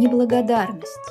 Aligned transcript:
Неблагодарность. 0.00 1.10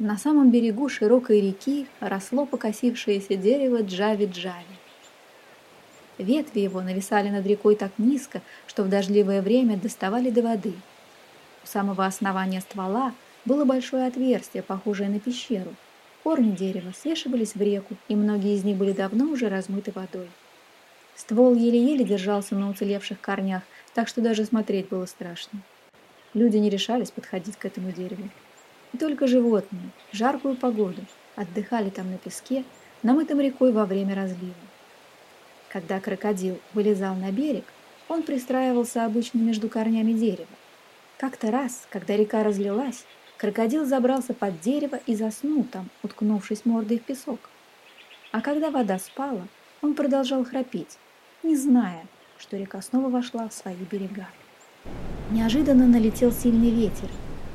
На 0.00 0.18
самом 0.18 0.50
берегу 0.50 0.88
широкой 0.88 1.40
реки 1.40 1.86
росло 2.00 2.46
покосившееся 2.46 3.36
дерево 3.36 3.80
джави-джави. 3.80 4.76
Ветви 6.18 6.58
его 6.58 6.80
нависали 6.82 7.28
над 7.28 7.46
рекой 7.46 7.76
так 7.76 7.92
низко, 7.96 8.42
что 8.66 8.82
в 8.82 8.88
дождливое 8.88 9.40
время 9.40 9.76
доставали 9.76 10.30
до 10.30 10.42
воды. 10.42 10.72
У 11.62 11.68
самого 11.68 12.04
основания 12.06 12.60
ствола 12.60 13.14
было 13.44 13.64
большое 13.64 14.08
отверстие, 14.08 14.64
похожее 14.64 15.08
на 15.08 15.20
пещеру. 15.20 15.76
Корни 16.24 16.50
дерева 16.50 16.90
свешивались 16.90 17.54
в 17.54 17.62
реку, 17.62 17.94
и 18.08 18.16
многие 18.16 18.56
из 18.56 18.64
них 18.64 18.76
были 18.76 18.90
давно 18.90 19.26
уже 19.26 19.48
размыты 19.48 19.92
водой. 19.94 20.28
Ствол 21.14 21.54
еле-еле 21.54 22.04
держался 22.04 22.56
на 22.56 22.68
уцелевших 22.68 23.20
корнях, 23.20 23.62
так 23.94 24.08
что 24.08 24.20
даже 24.20 24.44
смотреть 24.44 24.88
было 24.88 25.06
страшно. 25.06 25.60
Люди 26.34 26.56
не 26.56 26.68
решались 26.68 27.12
подходить 27.12 27.56
к 27.56 27.64
этому 27.64 27.92
дереву. 27.92 28.28
И 28.92 28.98
только 28.98 29.28
животные, 29.28 29.90
в 30.12 30.16
жаркую 30.16 30.56
погоду, 30.56 31.00
отдыхали 31.36 31.90
там 31.90 32.10
на 32.10 32.18
песке, 32.18 32.64
намытом 33.02 33.40
рекой 33.40 33.72
во 33.72 33.86
время 33.86 34.14
разлива. 34.16 34.54
Когда 35.68 36.00
крокодил 36.00 36.58
вылезал 36.72 37.14
на 37.14 37.30
берег, 37.30 37.64
он 38.08 38.22
пристраивался 38.22 39.04
обычно 39.04 39.38
между 39.38 39.68
корнями 39.68 40.12
дерева. 40.12 40.46
Как-то 41.18 41.50
раз, 41.50 41.86
когда 41.90 42.16
река 42.16 42.42
разлилась, 42.42 43.04
крокодил 43.38 43.84
забрался 43.84 44.34
под 44.34 44.60
дерево 44.60 45.00
и 45.06 45.14
заснул 45.14 45.64
там, 45.64 45.88
уткнувшись 46.02 46.64
мордой 46.64 46.98
в 46.98 47.02
песок. 47.02 47.40
А 48.32 48.40
когда 48.40 48.70
вода 48.70 48.98
спала, 48.98 49.46
он 49.82 49.94
продолжал 49.94 50.44
храпеть, 50.44 50.98
не 51.42 51.56
зная, 51.56 52.06
что 52.38 52.56
река 52.56 52.82
снова 52.82 53.08
вошла 53.08 53.48
в 53.48 53.54
свои 53.54 53.76
берега. 53.76 54.28
Неожиданно 55.34 55.88
налетел 55.88 56.30
сильный 56.30 56.70
ветер. 56.70 57.08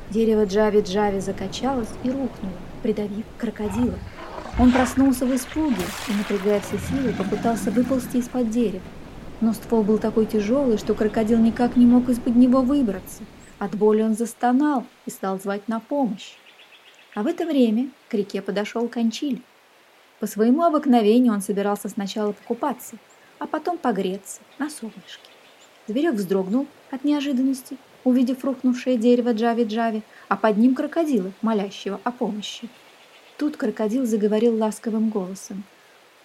Дерево 0.10 0.44
Джави-Джави 0.44 1.22
закачалось 1.22 1.88
и 2.04 2.10
рухнуло, 2.10 2.52
придавив 2.84 3.24
крокодила. 3.38 3.98
Он 4.60 4.74
проснулся 4.74 5.26
в 5.26 5.34
испуге 5.34 5.86
и, 6.10 6.12
напрягая 6.12 6.60
все 6.60 6.78
силы, 6.78 7.14
попытался 7.14 7.72
выползти 7.72 8.18
из-под 8.18 8.50
дерева. 8.50 8.84
Но 9.40 9.54
ствол 9.54 9.84
был 9.84 9.98
такой 9.98 10.26
тяжелый, 10.26 10.78
что 10.78 10.94
крокодил 10.94 11.40
никак 11.40 11.78
не 11.78 11.86
мог 11.86 12.10
из-под 12.10 12.36
него 12.36 12.64
выбраться. 12.64 13.24
От 13.60 13.76
боли 13.76 14.02
он 14.02 14.14
застонал 14.14 14.84
и 15.06 15.10
стал 15.10 15.40
звать 15.40 15.70
на 15.70 15.80
помощь. 15.80 16.34
А 17.16 17.24
в 17.24 17.28
это 17.28 17.46
время 17.46 17.92
к 18.10 18.14
реке 18.14 18.42
подошел 18.42 18.90
Кончиль. 18.90 19.42
По 20.20 20.28
своему 20.28 20.64
обыкновению 20.64 21.32
он 21.32 21.42
собирался 21.42 21.88
сначала 21.88 22.34
покупаться, 22.34 22.98
а 23.40 23.48
потом 23.48 23.78
погреться 23.78 24.42
на 24.58 24.70
солнышке. 24.70 25.29
Зверек 25.90 26.14
вздрогнул 26.14 26.68
от 26.92 27.04
неожиданности, 27.04 27.78
увидев 28.04 28.46
рухнувшее 28.46 28.96
дерево 28.96 29.34
Джави-Джави, 29.34 30.04
а 30.28 30.38
под 30.38 30.58
ним 30.58 30.76
крокодила, 30.76 31.32
молящего 31.42 32.00
о 32.04 32.12
помощи. 32.12 32.70
Тут 33.40 33.58
крокодил 33.58 34.06
заговорил 34.06 34.56
ласковым 34.56 35.10
голосом. 35.10 35.64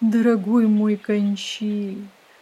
«Дорогой 0.01 0.67
мой 0.67 0.97
Кончиль, 0.97 1.97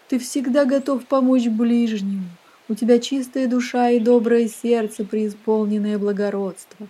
ты 0.10 0.20
всегда 0.20 0.66
готов 0.66 1.06
помочь 1.06 1.48
ближнему. 1.48 2.26
У 2.68 2.76
тебя 2.76 3.00
чистая 3.00 3.48
душа 3.48 3.92
и 3.92 4.02
доброе 4.02 4.50
сердце, 4.50 5.06
преисполненное 5.06 5.98
благородства. 5.98 6.90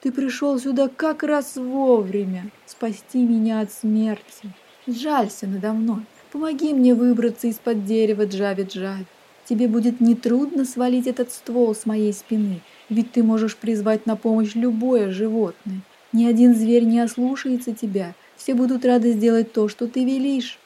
Ты 0.00 0.12
пришел 0.12 0.58
сюда 0.58 0.88
как 0.88 1.22
раз 1.22 1.56
вовремя 1.56 2.50
спасти 2.64 3.22
меня 3.22 3.60
от 3.60 3.70
смерти. 3.70 4.50
Сжалься 4.86 5.46
надо 5.46 5.74
мной, 5.74 6.06
помоги 6.30 6.72
мне 6.72 6.94
выбраться 6.94 7.48
из-под 7.48 7.84
дерева 7.84 8.22
Джави-Джави. 8.22 9.04
Тебе 9.52 9.68
будет 9.68 10.00
нетрудно 10.00 10.64
свалить 10.64 11.06
этот 11.06 11.30
ствол 11.30 11.74
с 11.74 11.84
моей 11.84 12.14
спины, 12.14 12.62
ведь 12.88 13.12
ты 13.12 13.22
можешь 13.22 13.54
призвать 13.54 14.06
на 14.06 14.16
помощь 14.16 14.54
любое 14.54 15.10
животное. 15.10 15.82
Ни 16.14 16.24
один 16.24 16.54
зверь 16.54 16.84
не 16.84 17.00
ослушается 17.00 17.74
тебя, 17.74 18.14
все 18.38 18.54
будут 18.54 18.86
рады 18.86 19.12
сделать 19.12 19.52
то, 19.52 19.68
что 19.68 19.88
ты 19.88 20.06
велишь. 20.06 20.58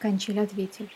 Кончиль 0.00 0.40
ответил. 0.40 0.88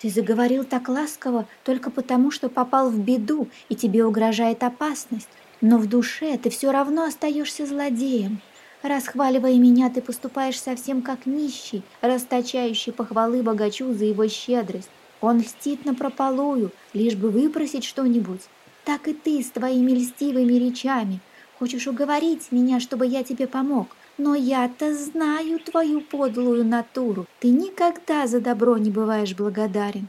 Ты 0.00 0.08
заговорил 0.08 0.64
так 0.64 0.88
ласково 0.88 1.46
только 1.64 1.90
потому, 1.90 2.30
что 2.30 2.48
попал 2.48 2.88
в 2.88 2.98
беду, 2.98 3.48
и 3.68 3.74
тебе 3.74 4.06
угрожает 4.06 4.62
опасность. 4.62 5.28
Но 5.60 5.76
в 5.76 5.86
душе 5.86 6.38
ты 6.38 6.48
все 6.48 6.70
равно 6.70 7.04
остаешься 7.04 7.66
злодеем. 7.66 8.40
Расхваливая 8.80 9.56
меня, 9.56 9.90
ты 9.90 10.00
поступаешь 10.00 10.58
совсем 10.58 11.02
как 11.02 11.26
нищий, 11.26 11.82
расточающий 12.00 12.94
похвалы 12.94 13.42
богачу 13.42 13.92
за 13.92 14.06
его 14.06 14.26
щедрость. 14.28 14.88
Он 15.20 15.40
льстит 15.40 15.84
напропалую, 15.84 16.70
лишь 16.92 17.14
бы 17.14 17.30
выпросить 17.30 17.84
что-нибудь. 17.84 18.42
Так 18.84 19.08
и 19.08 19.12
ты 19.12 19.42
с 19.42 19.50
твоими 19.50 19.92
льстивыми 19.92 20.54
речами. 20.54 21.20
Хочешь 21.58 21.86
уговорить 21.86 22.52
меня, 22.52 22.80
чтобы 22.80 23.06
я 23.06 23.22
тебе 23.22 23.46
помог. 23.46 23.88
Но 24.16 24.34
я-то 24.34 24.94
знаю 24.94 25.58
твою 25.60 26.00
подлую 26.00 26.64
натуру. 26.64 27.26
Ты 27.38 27.48
никогда 27.48 28.26
за 28.26 28.40
добро 28.40 28.78
не 28.78 28.90
бываешь 28.90 29.34
благодарен. 29.34 30.08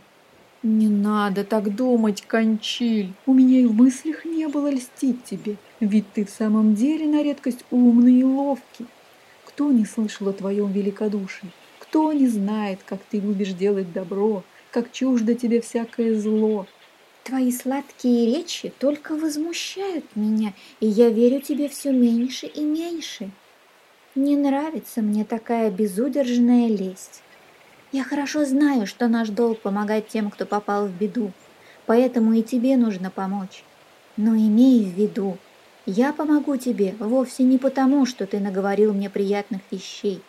Не 0.64 0.90
надо 0.90 1.44
так 1.44 1.76
думать, 1.76 2.24
Кончиль. 2.28 3.14
У 3.26 3.34
меня 3.34 3.62
и 3.62 3.66
в 3.66 3.74
мыслях 3.74 4.26
не 4.26 4.48
было 4.48 4.70
льстить 4.70 5.24
тебе. 5.24 5.56
Ведь 5.80 6.12
ты 6.14 6.24
в 6.24 6.30
самом 6.30 6.76
деле 6.76 7.08
на 7.08 7.24
редкость 7.24 7.66
умный 7.72 8.20
и 8.20 8.24
ловкий. 8.24 8.86
Кто 9.46 9.72
не 9.72 9.86
слышал 9.86 10.30
о 10.30 10.34
твоем 10.34 10.72
великодушии? 10.72 11.52
Кто 11.80 12.14
не 12.14 12.28
знает, 12.28 12.80
как 12.86 13.00
ты 13.10 13.20
любишь 13.20 13.54
делать 13.54 13.92
добро, 13.92 14.44
как 14.72 14.92
чуждо 14.92 15.36
тебе 15.36 15.62
всякое 15.62 16.16
зло. 16.20 16.66
Твои 17.24 17.52
сладкие 17.52 18.26
речи 18.36 18.74
только 18.80 19.16
возмущают 19.16 20.06
меня, 20.16 20.54
и 20.80 20.88
я 20.88 21.10
верю 21.10 21.40
тебе 21.40 21.70
все 21.70 21.92
меньше 21.92 22.48
и 22.48 22.62
меньше. 22.62 23.30
Не 24.16 24.36
нравится 24.36 25.02
мне 25.02 25.24
такая 25.24 25.70
безудержная 25.70 26.68
лесть. 26.68 27.22
Я 27.92 28.04
хорошо 28.04 28.46
знаю, 28.46 28.88
что 28.88 29.08
наш 29.08 29.30
долг 29.30 29.60
помогать 29.60 30.08
тем, 30.08 30.32
кто 30.32 30.46
попал 30.46 30.88
в 30.88 30.92
беду, 30.92 31.32
поэтому 31.86 32.34
и 32.34 32.42
тебе 32.42 32.76
нужно 32.78 33.12
помочь. 33.12 33.64
Но 34.18 34.36
имей 34.36 34.84
в 34.84 34.98
виду, 34.98 35.38
я 35.86 36.14
помогу 36.14 36.58
тебе 36.58 36.96
вовсе 37.00 37.44
не 37.44 37.58
потому, 37.58 38.06
что 38.06 38.26
ты 38.26 38.40
наговорил 38.40 38.94
мне 38.94 39.10
приятных 39.10 39.62
вещей. 39.72 40.22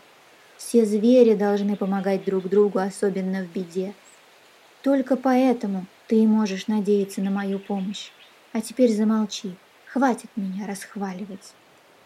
Все 0.57 0.85
звери 0.85 1.35
должны 1.35 1.77
помогать 1.77 2.25
друг 2.25 2.49
другу, 2.49 2.79
особенно 2.79 3.43
в 3.43 3.53
беде. 3.53 3.95
Только 4.83 5.17
поэтому 5.17 5.87
ты 6.09 6.17
и 6.17 6.27
можешь 6.27 6.67
надеяться 6.67 7.21
на 7.21 7.31
мою 7.31 7.59
помощь. 7.59 8.11
А 8.53 8.61
теперь 8.61 8.93
замолчи, 8.93 9.55
хватит 9.87 10.31
меня 10.37 10.67
расхваливать. 10.67 11.55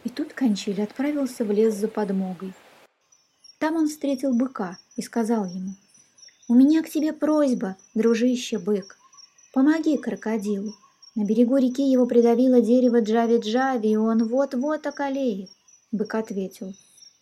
И 0.05 0.11
тут 0.11 0.35
Кончиль 0.35 0.83
отправился 0.83 1.45
в 1.45 1.51
лес 1.51 1.75
за 1.75 1.89
подмогой. 1.89 2.53
Там 3.59 3.77
он 3.77 3.89
встретил 3.89 4.35
быка 4.35 4.77
и 4.97 5.03
сказал 5.03 5.47
ему, 5.47 5.75
«У 6.49 6.55
меня 6.55 6.83
к 6.83 6.91
тебе 6.91 7.13
просьба, 7.13 7.77
дружище 7.95 8.59
бык. 8.59 8.99
Помоги 9.53 9.97
крокодилу. 9.97 10.73
На 11.15 11.25
берегу 11.25 11.57
реки 11.57 11.91
его 11.91 12.07
придавило 12.07 12.61
дерево 12.61 13.01
Джави-Джави, 13.01 13.89
и 13.89 13.97
он 13.97 14.29
вот-вот 14.29 14.87
околеет». 14.87 15.51
Бык 15.91 16.15
ответил, 16.15 16.75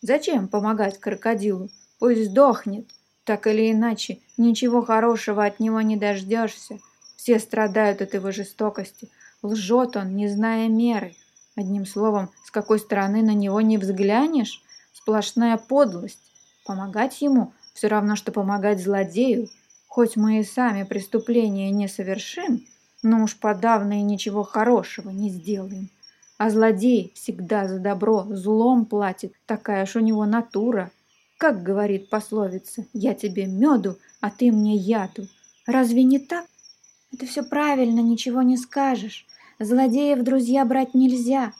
«Зачем 0.02 0.48
помогать 0.48 0.98
крокодилу? 0.98 1.70
Пусть 2.00 2.26
сдохнет. 2.26 2.88
Так 3.24 3.46
или 3.46 3.72
иначе, 3.72 4.18
ничего 4.36 4.82
хорошего 4.82 5.44
от 5.44 5.58
него 5.58 5.80
не 5.80 5.96
дождешься. 5.96 6.78
Все 7.16 7.38
страдают 7.38 8.02
от 8.02 8.14
его 8.14 8.30
жестокости. 8.30 9.08
Лжет 9.42 9.96
он, 9.96 10.14
не 10.14 10.28
зная 10.28 10.68
меры. 10.68 11.14
Одним 11.56 11.86
словом, 11.86 12.30
с 12.44 12.50
какой 12.50 12.78
стороны 12.78 13.22
на 13.22 13.32
него 13.32 13.60
не 13.60 13.78
взглянешь, 13.78 14.62
сплошная 14.92 15.56
подлость. 15.56 16.18
Помогать 16.66 17.20
ему 17.22 17.52
все 17.72 17.88
равно, 17.88 18.16
что 18.16 18.32
помогать 18.32 18.82
злодею. 18.82 19.48
Хоть 19.88 20.16
мы 20.16 20.40
и 20.40 20.44
сами 20.44 20.82
преступления 20.82 21.70
не 21.70 21.88
совершим, 21.88 22.64
но 23.02 23.22
уж 23.22 23.36
подавно 23.36 24.00
и 24.00 24.02
ничего 24.02 24.42
хорошего 24.42 25.10
не 25.10 25.30
сделаем. 25.30 25.88
А 26.36 26.50
злодей 26.50 27.12
всегда 27.14 27.68
за 27.68 27.78
добро 27.78 28.26
злом 28.30 28.86
платит, 28.86 29.34
такая 29.46 29.84
уж 29.84 29.94
у 29.94 30.00
него 30.00 30.24
натура. 30.24 30.90
Как 31.38 31.62
говорит 31.62 32.10
пословица, 32.10 32.86
я 32.92 33.14
тебе 33.14 33.46
меду, 33.46 33.98
а 34.20 34.30
ты 34.30 34.52
мне 34.52 34.76
яду. 34.76 35.26
Разве 35.66 36.04
не 36.04 36.18
так? 36.18 36.46
Это 37.12 37.26
все 37.26 37.42
правильно, 37.42 38.00
ничего 38.00 38.42
не 38.42 38.56
скажешь. 38.56 39.26
Злодеев 39.58 40.22
друзья 40.22 40.64
брать 40.64 40.94
нельзя. 40.94 41.52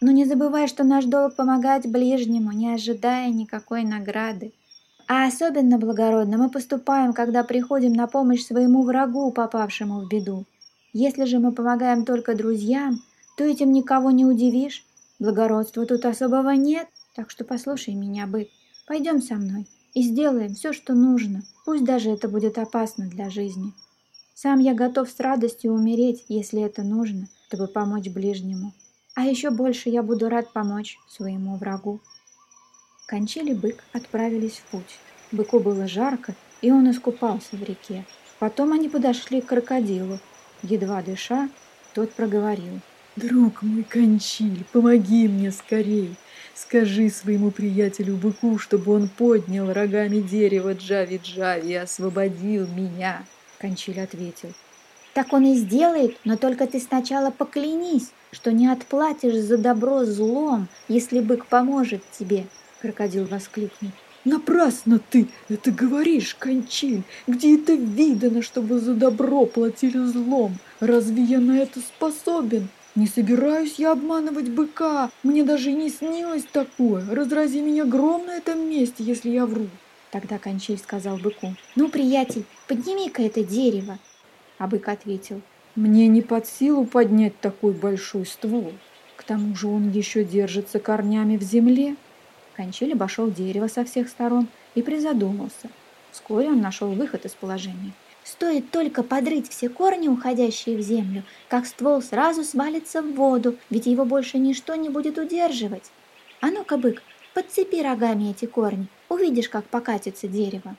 Но 0.00 0.12
не 0.12 0.24
забывай, 0.24 0.68
что 0.68 0.84
наш 0.84 1.04
долг 1.04 1.34
помогать 1.34 1.86
ближнему, 1.90 2.52
не 2.52 2.72
ожидая 2.72 3.30
никакой 3.30 3.84
награды. 3.84 4.52
А 5.08 5.26
особенно 5.26 5.78
благородно 5.78 6.36
мы 6.38 6.50
поступаем, 6.50 7.12
когда 7.12 7.42
приходим 7.42 7.94
на 7.94 8.06
помощь 8.06 8.44
своему 8.44 8.82
врагу, 8.82 9.30
попавшему 9.32 10.00
в 10.00 10.08
беду. 10.08 10.44
Если 10.92 11.24
же 11.24 11.38
мы 11.38 11.52
помогаем 11.52 12.04
только 12.04 12.34
друзьям, 12.34 13.02
то 13.36 13.44
этим 13.44 13.72
никого 13.72 14.10
не 14.10 14.24
удивишь. 14.26 14.84
Благородства 15.18 15.86
тут 15.86 16.04
особого 16.04 16.50
нет, 16.50 16.88
так 17.14 17.30
что 17.30 17.44
послушай 17.44 17.94
меня, 17.94 18.26
бык. 18.26 18.48
Пойдем 18.88 19.20
со 19.20 19.34
мной 19.34 19.66
и 19.92 20.02
сделаем 20.02 20.54
все, 20.54 20.72
что 20.72 20.94
нужно, 20.94 21.42
пусть 21.66 21.84
даже 21.84 22.08
это 22.08 22.26
будет 22.26 22.56
опасно 22.56 23.06
для 23.06 23.28
жизни. 23.28 23.74
Сам 24.34 24.60
я 24.60 24.72
готов 24.72 25.10
с 25.10 25.20
радостью 25.20 25.74
умереть, 25.74 26.24
если 26.28 26.62
это 26.62 26.82
нужно, 26.82 27.28
чтобы 27.46 27.66
помочь 27.68 28.08
ближнему. 28.08 28.72
А 29.14 29.26
еще 29.26 29.50
больше 29.50 29.90
я 29.90 30.02
буду 30.02 30.30
рад 30.30 30.54
помочь 30.54 30.98
своему 31.06 31.56
врагу. 31.56 32.00
Кончиль 33.06 33.47
и 33.47 33.52
бык 33.52 33.84
отправились 33.92 34.56
в 34.56 34.70
путь. 34.70 34.98
Быку 35.32 35.60
было 35.60 35.86
жарко, 35.86 36.34
и 36.62 36.70
он 36.70 36.90
искупался 36.90 37.56
в 37.56 37.62
реке. 37.62 38.06
Потом 38.38 38.72
они 38.72 38.88
подошли 38.88 39.42
к 39.42 39.46
крокодилу. 39.46 40.18
Едва 40.62 41.02
дыша, 41.02 41.50
тот 41.92 42.12
проговорил. 42.12 42.80
«Друг 43.16 43.62
мой, 43.62 43.82
Кончиль, 43.82 44.64
помоги 44.72 45.28
мне 45.28 45.50
скорей! 45.52 46.16
Скажи 46.60 47.08
своему 47.08 47.52
приятелю 47.52 48.16
быку, 48.16 48.58
чтобы 48.58 48.92
он 48.92 49.08
поднял 49.08 49.72
рогами 49.72 50.18
дерево 50.18 50.74
Джави-Джави 50.74 51.68
и 51.68 51.74
освободил 51.74 52.66
меня!» 52.66 53.24
Кончиль 53.60 54.00
ответил. 54.00 54.52
«Так 55.14 55.32
он 55.32 55.46
и 55.46 55.54
сделает, 55.54 56.16
но 56.24 56.36
только 56.36 56.66
ты 56.66 56.80
сначала 56.80 57.30
поклянись, 57.30 58.10
что 58.32 58.50
не 58.50 58.66
отплатишь 58.66 59.36
за 59.36 59.56
добро 59.56 60.04
злом, 60.04 60.66
если 60.88 61.20
бык 61.20 61.46
поможет 61.46 62.02
тебе!» 62.18 62.46
Крокодил 62.80 63.26
воскликнул. 63.26 63.92
Напрасно 64.24 64.98
ты 64.98 65.28
это 65.48 65.70
говоришь, 65.70 66.34
Кончиль. 66.34 67.02
Где 67.28 67.56
это 67.56 67.74
видано, 67.74 68.42
чтобы 68.42 68.80
за 68.80 68.94
добро 68.94 69.46
платили 69.46 70.04
злом? 70.04 70.58
Разве 70.80 71.22
я 71.22 71.38
на 71.38 71.58
это 71.58 71.80
способен? 71.80 72.68
Не 72.98 73.06
собираюсь 73.06 73.76
я 73.78 73.92
обманывать 73.92 74.48
быка. 74.48 75.12
Мне 75.22 75.44
даже 75.44 75.70
и 75.70 75.74
не 75.74 75.88
снилось 75.88 76.42
такое. 76.42 77.08
Разрази 77.08 77.60
меня 77.60 77.84
гром 77.84 78.26
на 78.26 78.32
этом 78.32 78.68
месте, 78.68 79.04
если 79.04 79.30
я 79.30 79.46
вру. 79.46 79.68
Тогда 80.10 80.40
Кончиль 80.40 80.78
сказал 80.78 81.16
быку. 81.16 81.54
Ну, 81.76 81.90
приятель, 81.90 82.44
подними-ка 82.66 83.22
это 83.22 83.44
дерево. 83.44 84.00
А 84.58 84.66
бык 84.66 84.88
ответил. 84.88 85.42
Мне 85.76 86.08
не 86.08 86.22
под 86.22 86.48
силу 86.48 86.84
поднять 86.86 87.38
такой 87.38 87.72
большой 87.72 88.26
ствол. 88.26 88.72
К 89.14 89.22
тому 89.22 89.54
же 89.54 89.68
он 89.68 89.92
еще 89.92 90.24
держится 90.24 90.80
корнями 90.80 91.36
в 91.36 91.42
земле. 91.44 91.94
Кончиль 92.56 92.94
обошел 92.94 93.30
дерево 93.30 93.68
со 93.68 93.84
всех 93.84 94.08
сторон 94.08 94.48
и 94.74 94.82
призадумался. 94.82 95.70
Вскоре 96.10 96.48
он 96.48 96.60
нашел 96.60 96.90
выход 96.90 97.24
из 97.26 97.34
положения. 97.34 97.92
Стоит 98.30 98.70
только 98.70 99.02
подрыть 99.02 99.48
все 99.48 99.70
корни, 99.70 100.06
уходящие 100.06 100.76
в 100.76 100.82
землю, 100.82 101.22
как 101.48 101.66
ствол 101.66 102.02
сразу 102.02 102.44
свалится 102.44 103.00
в 103.00 103.14
воду, 103.14 103.56
ведь 103.70 103.86
его 103.86 104.04
больше 104.04 104.36
ничто 104.36 104.74
не 104.74 104.90
будет 104.90 105.16
удерживать. 105.16 105.90
А 106.42 106.48
ну-ка, 106.48 106.76
бык, 106.76 107.02
подцепи 107.32 107.80
рогами 107.80 108.30
эти 108.30 108.44
корни, 108.44 108.88
увидишь, 109.08 109.48
как 109.48 109.64
покатится 109.64 110.28
дерево. 110.28 110.76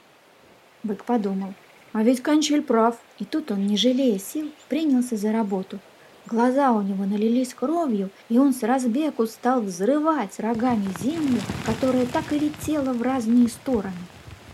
Бык 0.84 1.04
подумал, 1.06 1.56
а 1.92 2.04
ведь 2.04 2.22
Кончиль 2.22 2.62
прав, 2.62 3.00
и 3.18 3.26
тут 3.26 3.50
он, 3.50 3.66
не 3.66 3.78
жалея 3.78 4.20
сил, 4.20 4.52
принялся 4.68 5.18
за 5.18 5.32
работу. 5.32 5.80
Глаза 6.28 6.72
у 6.72 6.84
него 6.84 7.06
налились 7.06 7.56
кровью, 7.56 8.12
и 8.30 8.38
он 8.38 8.54
с 8.54 8.62
разбегу 8.62 9.26
стал 9.26 9.62
взрывать 9.62 10.40
рогами 10.40 10.90
землю, 11.02 11.42
которая 11.66 12.06
так 12.06 12.32
и 12.32 12.38
летела 12.38 12.94
в 12.94 13.02
разные 13.02 13.48
стороны. 13.48 13.98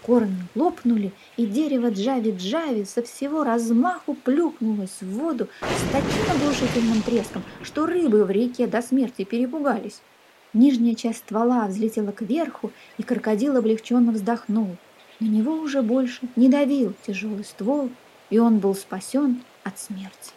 Корни 0.06 0.46
лопнули, 0.54 1.12
и 1.36 1.48
дерево 1.48 1.90
Джави-Джави 1.90 2.86
со 2.86 3.02
всего 3.02 3.44
размаху 3.44 4.14
плюхнулось 4.14 5.02
в 5.02 5.10
воду 5.18 5.48
с 5.62 5.92
таким 5.92 6.32
оглушительным 6.32 7.02
треском, 7.02 7.44
что 7.64 7.88
рыбы 7.88 8.24
в 8.24 8.30
реке 8.30 8.68
до 8.68 8.84
смерти 8.84 9.24
перепугались. 9.24 10.02
Нижняя 10.54 10.94
часть 10.94 11.20
ствола 11.20 11.66
взлетела 11.66 12.12
кверху, 12.12 12.72
и 13.00 13.04
крокодил 13.04 13.58
облегченно 13.58 14.12
вздохнул. 14.12 14.78
На 15.20 15.26
него 15.26 15.54
уже 15.54 15.82
больше 15.82 16.22
не 16.36 16.50
давил 16.50 16.94
тяжелый 17.08 17.44
ствол, 17.44 17.90
и 18.30 18.38
он 18.38 18.60
был 18.60 18.76
спасен 18.76 19.42
от 19.64 19.80
смерти. 19.80 20.34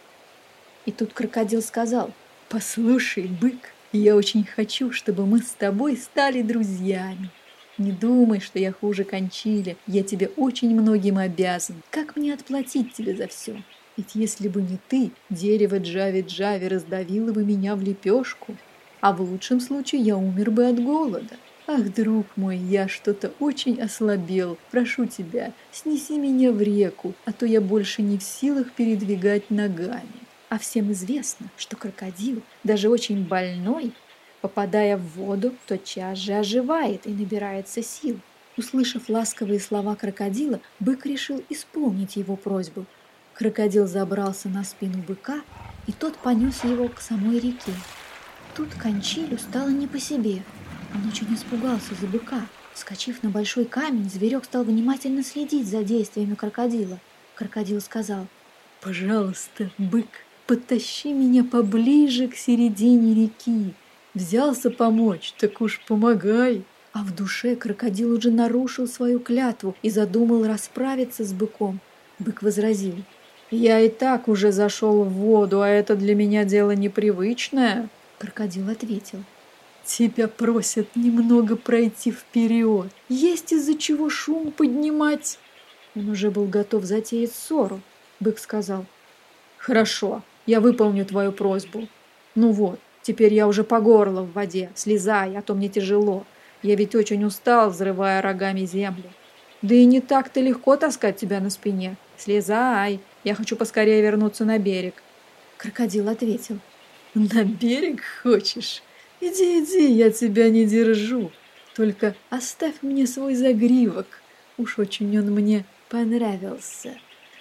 И 0.87 0.93
тут 0.93 1.13
крокодил 1.13 1.61
сказал, 1.61 2.11
«Послушай, 2.49 3.29
бык, 3.39 3.75
я 3.93 4.17
очень 4.17 4.45
хочу, 4.45 4.93
чтобы 4.93 5.27
мы 5.27 5.41
с 5.41 5.51
тобой 5.51 5.99
стали 5.99 6.41
друзьями. 6.41 7.31
Не 7.79 7.93
думай, 7.93 8.41
что 8.41 8.59
я 8.59 8.73
хуже 8.73 9.05
Кончиля, 9.05 9.77
я 9.87 10.03
тебе 10.03 10.31
очень 10.37 10.75
многим 10.79 11.17
обязан. 11.17 11.77
Как 11.91 12.17
мне 12.17 12.35
отплатить 12.35 12.93
тебе 12.93 13.15
за 13.15 13.29
все? 13.29 13.63
Ведь 13.97 14.15
если 14.15 14.49
бы 14.49 14.61
не 14.61 14.79
ты, 14.89 15.13
дерево 15.31 15.79
Джави-Джави 15.79 16.69
раздавило 16.69 17.33
бы 17.33 17.45
меня 17.45 17.77
в 17.77 17.83
лепешку, 17.83 18.57
а 19.01 19.13
в 19.13 19.21
лучшем 19.21 19.61
случае 19.61 20.01
я 20.03 20.17
умер 20.17 20.51
бы 20.51 20.67
от 20.67 20.83
голода. 20.83 21.37
Ах, 21.69 21.93
друг 21.95 22.27
мой, 22.37 22.57
я 22.57 22.89
что-то 22.89 23.33
очень 23.39 23.81
ослабел. 23.81 24.59
Прошу 24.71 25.07
тебя, 25.07 25.53
снеси 25.71 26.19
меня 26.19 26.51
в 26.51 26.61
реку, 26.61 27.15
а 27.27 27.33
то 27.33 27.47
я 27.47 27.61
больше 27.61 28.03
не 28.03 28.19
в 28.19 28.23
силах 28.23 28.73
передвигать 28.73 29.51
ногами. 29.51 30.03
А 30.49 30.59
всем 30.59 30.91
известно, 30.93 31.49
что 31.57 31.77
крокодил, 31.77 32.43
даже 32.65 32.89
очень 32.89 33.23
больной, 33.25 33.93
попадая 34.49 34.97
в 34.97 35.03
воду, 35.17 35.55
тотчас 35.67 36.17
же 36.19 36.33
оживает 36.33 37.07
и 37.07 37.11
набирается 37.11 37.83
сил. 37.83 38.19
Услышав 38.57 39.09
ласковые 39.11 39.61
слова 39.61 39.95
крокодила, 39.95 40.61
бык 40.81 41.05
решил 41.05 41.45
исполнить 41.51 42.17
его 42.17 42.35
просьбу. 42.35 42.87
Крокодил 43.35 43.87
забрался 43.87 44.49
на 44.49 44.65
спину 44.65 45.05
быка, 45.07 45.43
и 45.87 45.93
тот 45.93 46.17
понес 46.17 46.65
его 46.65 46.89
к 46.89 47.01
самой 47.01 47.39
реке. 47.39 47.73
Тут 48.57 48.75
Кончилю 48.75 49.39
стало 49.39 49.69
не 49.69 49.87
по 49.87 50.01
себе. 50.01 50.43
Он 50.95 51.07
очень 51.07 51.33
испугался 51.35 51.95
за 52.01 52.07
быка. 52.07 52.47
Вскочив 52.73 53.23
на 53.23 53.29
большой 53.29 53.67
камень, 53.67 54.09
зверек 54.09 54.47
стал 54.47 54.65
внимательно 54.65 55.23
следить 55.23 55.69
за 55.69 55.85
действиями 55.85 56.35
крокодила. 56.35 56.99
Крокодил 57.35 57.81
сказал, 57.83 58.27
«Пожалуйста, 58.81 59.71
бык, 59.77 60.09
Потащи 60.49 61.13
меня 61.13 61.45
поближе 61.45 62.27
к 62.27 62.35
середине 62.35 63.13
реки. 63.13 63.75
Взялся 64.15 64.71
помочь, 64.71 65.35
так 65.39 65.61
уж 65.61 65.81
помогай. 65.87 66.65
А 66.93 67.05
в 67.05 67.15
душе 67.15 67.55
крокодил 67.55 68.13
уже 68.13 68.31
нарушил 68.31 68.89
свою 68.89 69.21
клятву 69.21 69.77
и 69.83 69.91
задумал 69.91 70.47
расправиться 70.47 71.25
с 71.25 71.33
быком. 71.33 71.81
Бык 72.19 72.43
возразил. 72.43 72.97
«Я 73.51 73.81
и 73.81 73.89
так 73.89 74.29
уже 74.29 74.53
зашел 74.53 75.05
в 75.05 75.11
воду, 75.11 75.63
а 75.63 75.69
это 75.69 75.97
для 75.97 76.15
меня 76.15 76.45
дело 76.45 76.73
непривычное». 76.73 77.89
Крокодил 78.19 78.69
ответил. 78.69 79.23
«Тебя 79.85 80.29
просят 80.29 80.97
немного 80.97 81.57
пройти 81.57 82.11
вперед. 82.11 82.89
Есть 83.09 83.53
из-за 83.53 83.77
чего 83.77 84.11
шум 84.11 84.51
поднимать». 84.51 85.39
Он 85.95 86.11
уже 86.11 86.31
был 86.31 86.47
готов 86.47 86.85
затеять 86.85 87.33
ссору. 87.33 87.81
Бык 88.21 88.39
сказал. 88.39 88.85
«Хорошо, 89.57 90.23
я 90.47 90.61
выполню 90.61 91.07
твою 91.07 91.33
просьбу. 91.33 91.89
Ну 92.35 92.53
вот, 92.53 92.81
теперь 93.09 93.33
я 93.33 93.49
уже 93.49 93.65
по 93.65 93.81
горло 93.81 94.21
в 94.23 94.33
воде. 94.35 94.71
Слезай, 94.75 95.35
а 95.35 95.41
то 95.41 95.55
мне 95.55 95.71
тяжело. 95.71 96.27
Я 96.63 96.75
ведь 96.75 96.95
очень 96.95 97.25
устал, 97.25 97.71
взрывая 97.71 98.21
рогами 98.21 98.67
землю. 98.67 99.11
Да 99.63 99.75
и 99.75 99.87
не 99.87 100.03
так-то 100.03 100.41
легко 100.41 100.77
таскать 100.77 101.17
тебя 101.17 101.41
на 101.41 101.49
спине. 101.49 101.97
Слезай, 102.19 103.01
я 103.25 103.35
хочу 103.35 103.57
поскорее 103.57 104.03
вернуться 104.03 104.45
на 104.45 104.59
берег. 104.59 104.95
Крокодил 105.57 106.11
ответил. 106.11 106.59
На 107.15 107.45
берег 107.45 108.03
хочешь? 108.23 108.83
Иди, 109.23 109.65
иди, 109.65 109.91
я 109.91 110.11
тебя 110.11 110.51
не 110.51 110.67
держу. 110.67 111.33
Только 111.75 112.15
оставь 112.29 112.75
мне 112.83 113.07
свой 113.07 113.35
загривок. 113.35 114.21
Уж 114.59 114.79
очень 114.79 115.19
он 115.19 115.31
мне 115.31 115.65
понравился. 115.89 116.95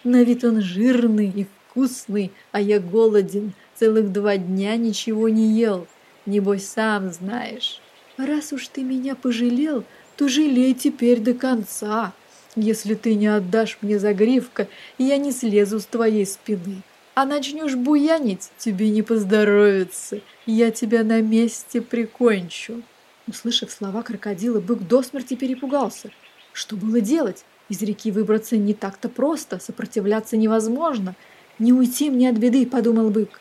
На 0.06 0.24
вид 0.24 0.46
он 0.46 0.62
жирный 0.62 1.30
и 1.30 1.46
вкусный, 1.46 2.32
а 2.54 2.62
я 2.62 2.80
голоден, 2.80 3.54
целых 3.78 4.12
два 4.12 4.38
дня 4.38 4.76
ничего 4.76 5.30
не 5.30 5.54
ел. 5.54 5.88
Небось, 6.26 6.68
сам 6.68 7.12
знаешь. 7.12 7.82
Раз 8.18 8.52
уж 8.54 8.68
ты 8.68 8.84
меня 8.84 9.16
пожалел, 9.16 9.84
то 10.16 10.28
жалей 10.28 10.74
теперь 10.74 11.20
до 11.20 11.34
конца. 11.34 12.14
Если 12.56 12.96
ты 12.96 13.14
не 13.16 13.28
отдашь 13.28 13.78
мне 13.82 14.00
загривка, 14.00 14.68
я 14.98 15.18
не 15.18 15.32
слезу 15.32 15.80
с 15.80 15.86
твоей 15.86 16.26
спины. 16.26 16.82
А 17.14 17.26
начнешь 17.26 17.76
буянить, 17.76 18.50
тебе 18.58 18.90
не 18.90 19.04
поздоровится. 19.04 20.22
Я 20.46 20.72
тебя 20.72 21.04
на 21.04 21.22
месте 21.22 21.82
прикончу. 21.82 22.82
Услышав 23.28 23.72
слова 23.72 24.02
крокодила, 24.02 24.60
бык 24.60 24.80
до 24.80 25.04
смерти 25.04 25.36
перепугался. 25.36 26.12
Что 26.54 26.76
было 26.76 27.02
делать? 27.02 27.46
Из 27.70 27.82
реки 27.82 28.12
выбраться 28.12 28.58
не 28.58 28.74
так-то 28.74 29.10
просто, 29.10 29.60
сопротивляться 29.60 30.38
невозможно. 30.38 31.16
«Не 31.60 31.74
уйти 31.74 32.12
мне 32.12 32.30
от 32.30 32.38
беды»,— 32.38 32.66
подумал 32.68 33.10
бык. 33.10 33.40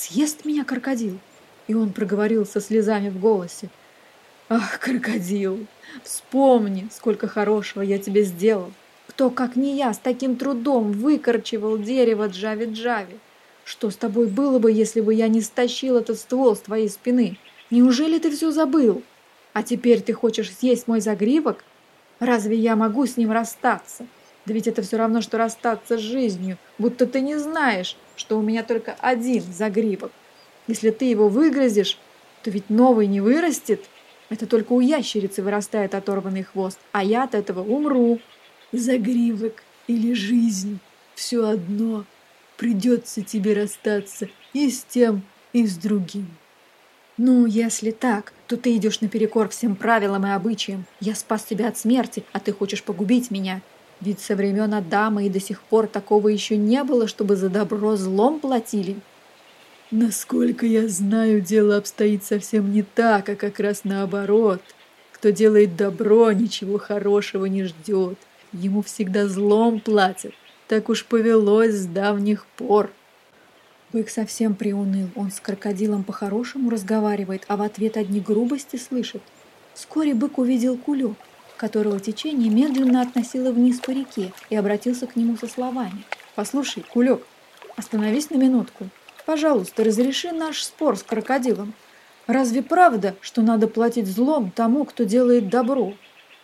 «Съест 0.00 0.46
меня 0.46 0.64
крокодил». 0.64 1.18
И 1.68 1.74
он 1.74 1.92
проговорил 1.92 2.46
со 2.46 2.62
слезами 2.62 3.10
в 3.10 3.20
голосе. 3.20 3.68
«Ах, 4.48 4.80
крокодил, 4.80 5.66
вспомни, 6.02 6.88
сколько 6.90 7.28
хорошего 7.28 7.82
я 7.82 7.98
тебе 7.98 8.22
сделал. 8.22 8.72
Кто, 9.08 9.28
как 9.28 9.56
не 9.56 9.76
я, 9.76 9.92
с 9.92 9.98
таким 9.98 10.36
трудом 10.36 10.92
выкорчевал 10.92 11.76
дерево 11.76 12.28
Джави-Джави? 12.28 13.18
Что 13.64 13.90
с 13.90 13.96
тобой 13.96 14.28
было 14.28 14.58
бы, 14.58 14.72
если 14.72 15.02
бы 15.02 15.12
я 15.12 15.28
не 15.28 15.42
стащил 15.42 15.98
этот 15.98 16.18
ствол 16.18 16.56
с 16.56 16.60
твоей 16.60 16.88
спины? 16.88 17.36
Неужели 17.68 18.18
ты 18.18 18.30
все 18.30 18.52
забыл? 18.52 19.02
А 19.52 19.62
теперь 19.62 20.00
ты 20.00 20.14
хочешь 20.14 20.50
съесть 20.50 20.88
мой 20.88 21.02
загривок? 21.02 21.62
Разве 22.20 22.56
я 22.56 22.74
могу 22.74 23.04
с 23.04 23.18
ним 23.18 23.32
расстаться?» 23.32 24.06
Да 24.46 24.54
ведь 24.54 24.66
это 24.66 24.80
все 24.80 24.96
равно, 24.96 25.20
что 25.20 25.36
расстаться 25.36 25.98
с 25.98 26.00
жизнью, 26.00 26.56
будто 26.78 27.06
ты 27.06 27.20
не 27.20 27.36
знаешь, 27.36 27.96
что 28.20 28.38
у 28.38 28.42
меня 28.42 28.62
только 28.62 28.94
один 29.00 29.42
загривок. 29.42 30.12
Если 30.68 30.90
ты 30.90 31.06
его 31.06 31.28
выгрызешь, 31.28 31.98
то 32.42 32.50
ведь 32.50 32.70
новый 32.70 33.06
не 33.06 33.20
вырастет. 33.20 33.84
Это 34.28 34.46
только 34.46 34.72
у 34.74 34.80
ящерицы 34.80 35.42
вырастает 35.42 35.94
оторванный 35.94 36.44
хвост, 36.44 36.78
а 36.92 37.02
я 37.02 37.24
от 37.24 37.34
этого 37.34 37.60
умру. 37.62 38.20
Загривок 38.72 39.64
или 39.88 40.12
жизнь– 40.12 40.78
все 41.14 41.48
одно. 41.48 42.04
Придется 42.56 43.22
тебе 43.22 43.54
расстаться 43.54 44.28
и 44.52 44.70
с 44.70 44.84
тем, 44.84 45.22
и 45.52 45.66
с 45.66 45.76
другим. 45.76 46.28
Ну, 47.16 47.46
если 47.46 47.90
так, 47.90 48.32
то 48.46 48.56
ты 48.56 48.76
идешь 48.76 49.00
наперекор 49.00 49.48
всем 49.48 49.76
правилам 49.76 50.26
и 50.26 50.30
обычаям. 50.30 50.84
Я 51.00 51.14
спас 51.14 51.44
тебя 51.44 51.68
от 51.68 51.78
смерти, 51.78 52.22
а 52.32 52.40
ты 52.40 52.52
хочешь 52.52 52.82
погубить 52.82 53.30
меня. 53.30 53.62
Ведь 54.00 54.20
со 54.20 54.34
времен 54.34 54.72
Адама 54.72 55.24
и 55.24 55.28
до 55.28 55.40
сих 55.40 55.62
пор 55.62 55.86
такого 55.86 56.28
еще 56.28 56.56
не 56.56 56.82
было, 56.84 57.06
чтобы 57.06 57.36
за 57.36 57.50
добро 57.50 57.96
злом 57.96 58.40
платили. 58.40 58.96
Насколько 59.90 60.66
я 60.66 60.88
знаю, 60.88 61.40
дело 61.40 61.76
обстоит 61.76 62.24
совсем 62.24 62.72
не 62.72 62.82
так, 62.82 63.28
а 63.28 63.34
как 63.34 63.60
раз 63.60 63.82
наоборот. 63.84 64.62
Кто 65.12 65.30
делает 65.30 65.76
добро, 65.76 66.32
ничего 66.32 66.78
хорошего 66.78 67.44
не 67.46 67.64
ждет. 67.64 68.16
Ему 68.52 68.82
всегда 68.82 69.28
злом 69.28 69.80
платят. 69.80 70.32
Так 70.66 70.88
уж 70.88 71.04
повелось 71.04 71.74
с 71.74 71.86
давних 71.86 72.46
пор. 72.56 72.90
Бык 73.92 74.08
совсем 74.08 74.54
приуныл. 74.54 75.08
Он 75.16 75.32
с 75.32 75.40
крокодилом 75.40 76.04
по-хорошему 76.04 76.70
разговаривает, 76.70 77.44
а 77.48 77.56
в 77.56 77.62
ответ 77.62 77.96
одни 77.96 78.20
грубости 78.20 78.76
слышит. 78.76 79.22
Вскоре 79.74 80.14
бык 80.14 80.38
увидел 80.38 80.76
кулек, 80.76 81.16
которого 81.60 82.00
течение 82.00 82.48
медленно 82.50 83.02
относило 83.02 83.52
вниз 83.52 83.80
по 83.80 83.90
реке, 83.90 84.32
и 84.48 84.56
обратился 84.56 85.06
к 85.06 85.14
нему 85.14 85.36
со 85.36 85.46
словами. 85.46 86.04
«Послушай, 86.34 86.82
кулек, 86.90 87.22
остановись 87.76 88.30
на 88.30 88.36
минутку. 88.36 88.88
Пожалуйста, 89.26 89.84
разреши 89.84 90.32
наш 90.32 90.62
спор 90.64 90.96
с 90.96 91.02
крокодилом. 91.02 91.74
Разве 92.26 92.62
правда, 92.62 93.14
что 93.20 93.42
надо 93.42 93.68
платить 93.68 94.06
злом 94.06 94.50
тому, 94.50 94.86
кто 94.86 95.04
делает 95.04 95.50
добро?» 95.50 95.92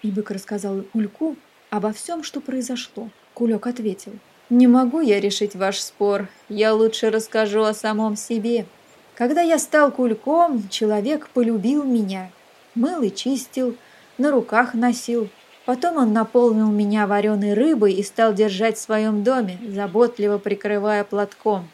И 0.02 0.10
бык 0.10 0.30
рассказал 0.30 0.82
Кульку 0.92 1.36
обо 1.70 1.92
всем, 1.92 2.22
что 2.22 2.42
произошло. 2.42 3.08
Кулек 3.32 3.66
ответил. 3.66 4.12
«Не 4.50 4.66
могу 4.66 5.00
я 5.00 5.18
решить 5.18 5.54
ваш 5.54 5.80
спор. 5.80 6.28
Я 6.50 6.74
лучше 6.74 7.08
расскажу 7.08 7.62
о 7.62 7.72
самом 7.72 8.16
себе. 8.16 8.66
Когда 9.14 9.40
я 9.40 9.58
стал 9.58 9.92
кульком, 9.92 10.68
человек 10.68 11.30
полюбил 11.30 11.84
меня. 11.84 12.30
Мыл 12.74 13.00
и 13.00 13.10
чистил, 13.10 13.76
на 14.18 14.30
руках 14.30 14.74
носил. 14.74 15.28
Потом 15.64 15.96
он 15.96 16.12
наполнил 16.12 16.70
меня 16.70 17.06
вареной 17.06 17.54
рыбой 17.54 17.92
и 17.94 18.02
стал 18.02 18.32
держать 18.32 18.76
в 18.76 18.80
своем 18.80 19.24
доме, 19.24 19.58
заботливо 19.68 20.38
прикрывая 20.38 21.02
платком. 21.02 21.68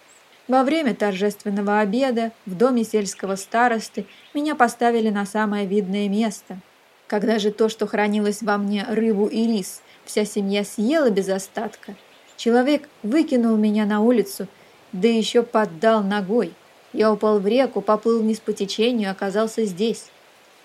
Во 0.49 0.65
время 0.65 0.95
торжественного 0.95 1.81
обеда 1.81 2.33
в 2.47 2.57
доме 2.57 2.85
сельского 2.85 3.37
старосты 3.37 4.07
меня 4.35 4.55
поставили 4.55 5.09
на 5.11 5.25
самое 5.25 5.67
видное 5.67 6.09
место. 6.09 6.59
Когда 7.07 7.39
же 7.39 7.53
то, 7.53 7.69
что 7.69 7.87
хранилось 7.87 8.43
во 8.43 8.57
мне 8.57 8.85
рыбу 8.89 9.27
и 9.27 9.47
рис, 9.47 9.83
вся 10.05 10.25
семья 10.25 10.65
съела 10.65 11.11
без 11.11 11.29
остатка, 11.29 11.95
человек 12.37 12.89
выкинул 13.03 13.57
меня 13.57 13.85
на 13.85 14.01
улицу, 14.01 14.49
да 14.93 15.07
еще 15.09 15.43
поддал 15.43 16.03
ногой. 16.03 16.55
Я 16.93 17.13
упал 17.13 17.39
в 17.39 17.47
реку, 17.47 17.81
поплыл 17.81 18.21
вниз 18.21 18.41
по 18.41 18.53
течению 18.53 19.11
оказался 19.11 19.65
здесь. 19.65 20.07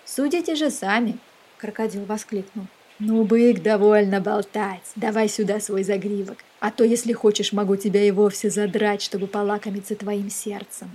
«Судите 0.05 0.55
же 0.55 0.71
сами!»– 0.71 1.17
крокодил 1.57 2.05
воскликнул. 2.05 2.67
«Ну, 2.99 3.23
бык, 3.23 3.61
довольно 3.61 4.19
болтать. 4.19 4.91
Давай 4.95 5.29
сюда 5.29 5.59
свой 5.59 5.83
загривок. 5.83 6.37
А 6.59 6.71
то, 6.71 6.83
если 6.83 7.13
хочешь, 7.13 7.53
могу 7.53 7.75
тебя 7.75 8.03
и 8.03 8.11
вовсе 8.11 8.49
задрать, 8.49 9.03
чтобы 9.03 9.27
полакомиться 9.27 9.95
твоим 9.95 10.31
сердцем». 10.31 10.89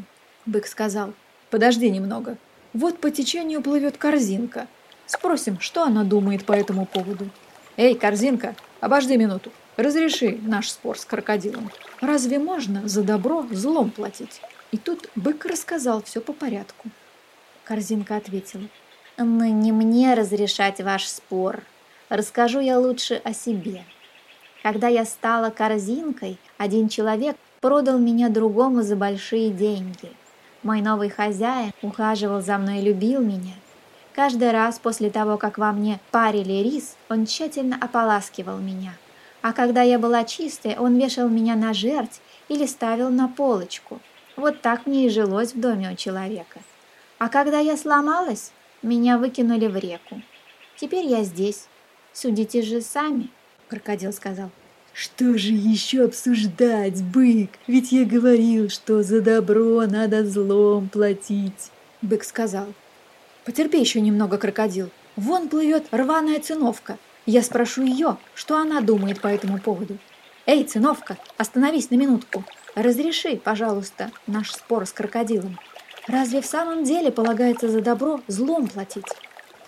Бык 0.44 0.66
сказал. 0.66 1.12
«Подожди 1.50 1.88
немного. 1.90 2.36
Вот 2.72 2.98
по 2.98 3.10
течению 3.10 3.62
плывет 3.62 3.98
корзинка. 3.98 4.66
Спросим, 5.06 5.60
что 5.60 5.84
она 5.84 6.02
думает 6.02 6.44
по 6.44 6.52
этому 6.52 6.86
поводу». 6.86 7.28
«Эй, 7.76 7.94
корзинка, 7.94 8.56
обожди 8.80 9.16
минуту. 9.16 9.52
Разреши 9.76 10.38
наш 10.42 10.70
спор 10.70 10.98
с 10.98 11.04
крокодилом. 11.04 11.70
Разве 12.00 12.40
можно 12.40 12.88
за 12.88 13.02
добро 13.02 13.46
злом 13.52 13.90
платить?» 13.90 14.40
И 14.72 14.76
тут 14.76 15.08
бык 15.14 15.44
рассказал 15.44 16.02
все 16.02 16.20
по 16.20 16.32
порядку. 16.32 16.88
Корзинка 17.64 18.16
ответила. 18.16 18.64
«Но 19.16 19.44
не 19.46 19.72
мне 19.72 20.14
разрешать 20.14 20.80
ваш 20.80 21.06
спор. 21.06 21.62
Расскажу 22.08 22.60
я 22.60 22.78
лучше 22.78 23.20
о 23.24 23.32
себе. 23.32 23.84
Когда 24.62 24.88
я 24.88 25.04
стала 25.04 25.50
корзинкой, 25.50 26.38
один 26.56 26.88
человек 26.88 27.36
продал 27.60 27.98
меня 27.98 28.28
другому 28.28 28.82
за 28.82 28.96
большие 28.96 29.50
деньги. 29.50 30.12
Мой 30.62 30.80
новый 30.80 31.10
хозяин 31.10 31.72
ухаживал 31.82 32.40
за 32.40 32.58
мной 32.58 32.78
и 32.78 32.82
любил 32.82 33.20
меня. 33.20 33.54
Каждый 34.14 34.50
раз 34.50 34.78
после 34.78 35.10
того, 35.10 35.36
как 35.38 35.58
во 35.58 35.72
мне 35.72 35.98
парили 36.10 36.62
рис, 36.62 36.96
он 37.08 37.26
тщательно 37.26 37.76
ополаскивал 37.80 38.58
меня. 38.58 38.94
А 39.40 39.52
когда 39.52 39.82
я 39.82 39.98
была 39.98 40.24
чистой, 40.24 40.76
он 40.78 40.98
вешал 40.98 41.28
меня 41.28 41.56
на 41.56 41.72
жерть 41.74 42.20
или 42.48 42.66
ставил 42.66 43.10
на 43.10 43.26
полочку. 43.26 44.00
Вот 44.36 44.60
так 44.60 44.86
мне 44.86 45.06
и 45.06 45.10
жилось 45.10 45.54
в 45.54 45.60
доме 45.60 45.90
у 45.90 45.96
человека. 45.96 46.60
А 47.18 47.28
когда 47.28 47.58
я 47.58 47.76
сломалась, 47.76 48.52
меня 48.82 49.18
выкинули 49.18 49.66
в 49.66 49.76
реку. 49.76 50.22
Теперь 50.76 51.06
я 51.06 51.22
здесь, 51.22 51.68
Судите 52.12 52.60
же 52.60 52.82
сами, 52.82 53.30
крокодил 53.68 54.12
сказал. 54.12 54.50
Что 54.92 55.38
же 55.38 55.52
еще 55.52 56.04
обсуждать, 56.04 57.02
бык? 57.02 57.48
Ведь 57.66 57.90
я 57.90 58.04
говорил, 58.04 58.68
что 58.68 59.02
за 59.02 59.22
добро 59.22 59.86
надо 59.86 60.26
злом 60.26 60.90
платить. 60.90 61.70
Бык 62.02 62.24
сказал. 62.24 62.66
Потерпи 63.46 63.80
еще 63.80 64.02
немного, 64.02 64.36
крокодил. 64.36 64.90
Вон 65.16 65.48
плывет 65.48 65.86
рваная 65.90 66.38
циновка. 66.38 66.98
Я 67.24 67.42
спрошу 67.42 67.82
ее, 67.82 68.18
что 68.34 68.58
она 68.58 68.82
думает 68.82 69.22
по 69.22 69.28
этому 69.28 69.58
поводу. 69.58 69.96
Эй, 70.44 70.64
циновка, 70.64 71.16
остановись 71.38 71.88
на 71.88 71.94
минутку. 71.94 72.44
Разреши, 72.74 73.36
пожалуйста, 73.38 74.10
наш 74.26 74.52
спор 74.52 74.86
с 74.86 74.92
крокодилом. 74.92 75.58
Разве 76.08 76.40
в 76.40 76.46
самом 76.46 76.84
деле 76.84 77.12
полагается 77.12 77.68
за 77.68 77.80
добро 77.80 78.20
злом 78.26 78.66
платить? 78.66 79.06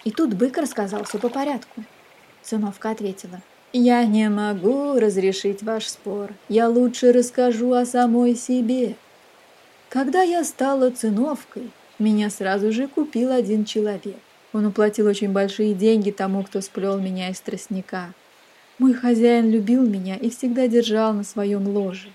И 0.04 0.10
тут 0.10 0.34
бык 0.34 0.58
рассказал 0.58 1.04
все 1.04 1.18
по 1.18 1.28
порядку. 1.28 1.84
Сыновка 2.42 2.90
ответила. 2.90 3.40
«Я 3.72 4.04
не 4.04 4.28
могу 4.28 4.98
разрешить 4.98 5.62
ваш 5.62 5.86
спор. 5.86 6.32
Я 6.48 6.68
лучше 6.68 7.12
расскажу 7.12 7.72
о 7.72 7.86
самой 7.86 8.34
себе. 8.34 8.96
Когда 9.88 10.22
я 10.22 10.44
стала 10.44 10.90
циновкой, 10.90 11.70
меня 11.98 12.30
сразу 12.30 12.72
же 12.72 12.88
купил 12.88 13.30
один 13.30 13.64
человек. 13.64 14.16
Он 14.52 14.66
уплатил 14.66 15.06
очень 15.06 15.32
большие 15.32 15.74
деньги 15.74 16.10
тому, 16.10 16.42
кто 16.42 16.60
сплел 16.60 16.98
меня 16.98 17.30
из 17.30 17.40
тростника. 17.40 18.12
Мой 18.78 18.92
хозяин 18.92 19.50
любил 19.50 19.82
меня 19.82 20.16
и 20.16 20.30
всегда 20.30 20.66
держал 20.66 21.12
на 21.12 21.22
своем 21.22 21.68
ложе. 21.68 22.08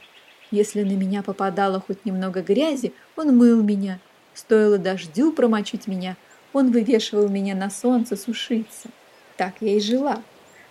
Если 0.52 0.84
на 0.84 0.94
меня 0.94 1.24
попадало 1.24 1.82
хоть 1.86 2.06
немного 2.06 2.42
грязи, 2.42 2.94
он 3.16 3.38
мыл 3.38 3.62
меня. 3.62 4.00
Стоило 4.40 4.78
дождю 4.78 5.34
промочить 5.34 5.86
меня, 5.86 6.16
он 6.54 6.72
вывешивал 6.72 7.28
меня 7.28 7.56
на 7.56 7.70
солнце 7.70 8.16
сушиться. 8.16 8.88
Так 9.36 9.56
я 9.60 9.76
и 9.76 9.82
жила. 9.82 10.22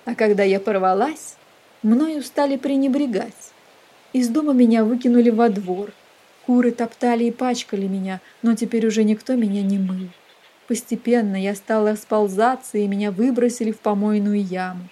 А 0.07 0.15
когда 0.15 0.43
я 0.43 0.59
порвалась, 0.59 1.37
мною 1.83 2.23
стали 2.23 2.57
пренебрегать. 2.57 3.53
Из 4.15 4.31
дома 4.31 4.55
меня 4.55 4.85
выкинули 4.85 5.29
во 5.29 5.51
двор. 5.51 5.93
Куры 6.47 6.71
топтали 6.71 7.25
и 7.25 7.31
пачкали 7.31 7.87
меня, 7.87 8.23
но 8.41 8.55
теперь 8.55 8.87
уже 8.87 9.05
никто 9.05 9.35
меня 9.35 9.63
не 9.63 9.77
мыл. 9.77 10.09
Постепенно 10.67 11.37
я 11.37 11.55
стала 11.55 11.95
сползаться, 11.95 12.79
и 12.79 12.89
меня 12.89 13.11
выбросили 13.11 13.73
в 13.73 13.81
помойную 13.81 14.43
яму. 14.43 14.89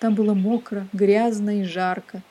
Там 0.00 0.16
было 0.16 0.34
мокро, 0.34 0.88
грязно 0.92 1.60
и 1.60 1.62
жарко. 1.62 2.22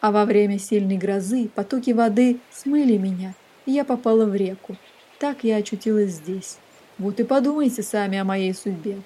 А 0.00 0.12
во 0.12 0.24
время 0.24 0.58
сильной 0.58 0.96
грозы 0.96 1.50
потоки 1.54 1.90
воды 1.90 2.38
смыли 2.50 2.96
меня, 2.96 3.34
и 3.66 3.72
я 3.72 3.84
попала 3.84 4.24
в 4.24 4.34
реку. 4.34 4.78
Так 5.18 5.44
я 5.44 5.56
очутилась 5.56 6.12
здесь. 6.12 6.58
Вот 6.98 7.20
и 7.20 7.24
подумайте 7.24 7.82
сами 7.82 8.18
о 8.18 8.24
моей 8.24 8.54
судьбе. 8.54 9.02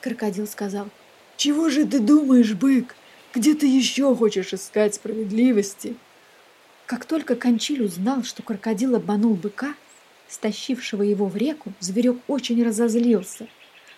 Крокодил 0.00 0.46
сказал, 0.46 0.88
«Чего 1.36 1.70
же 1.70 1.86
ты 1.86 2.00
думаешь, 2.00 2.54
бык? 2.54 2.94
Где 3.34 3.54
ты 3.54 3.66
еще 3.66 4.14
хочешь 4.14 4.52
искать 4.52 4.94
справедливости?» 4.94 5.96
Как 6.86 7.04
только 7.04 7.36
Кончиль 7.36 7.84
узнал, 7.84 8.22
что 8.24 8.42
крокодил 8.42 8.96
обманул 8.96 9.34
быка, 9.34 9.74
стащившего 10.28 11.02
его 11.02 11.26
в 11.26 11.36
реку, 11.36 11.72
зверек 11.80 12.16
очень 12.28 12.64
разозлился. 12.64 13.46